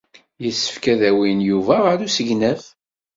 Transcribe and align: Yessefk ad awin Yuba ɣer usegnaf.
Yessefk 0.43 0.83
ad 0.93 1.01
awin 1.09 1.39
Yuba 1.49 1.75
ɣer 1.85 1.97
usegnaf. 2.07 2.63